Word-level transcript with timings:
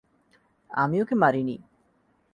আমি 0.69 0.97
ওকে 1.01 1.15
মারিনি। 1.15 1.55